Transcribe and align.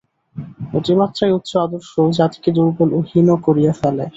অতিমাত্রায় 0.73 1.35
উচ্চ 1.37 1.51
আদর্শ 1.57 1.91
জাতিকে 2.17 2.49
দুর্বল 2.55 2.89
ও 2.93 2.99
হীন 3.09 3.27
করিয়া 3.45 3.73
ফেলে। 3.73 4.05